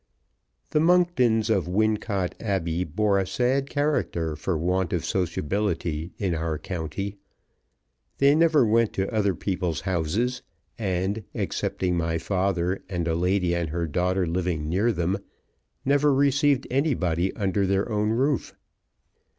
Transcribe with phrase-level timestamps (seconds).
[0.71, 6.57] THE Monktons of Wincot Abbey bore a sad character for want of sociability in our
[6.57, 7.17] county.
[8.17, 10.41] They never went to other people's houses,
[10.79, 15.19] and, excepting my father, and a lady and her daughter living near them,
[15.85, 18.55] never received anybody under their own roof.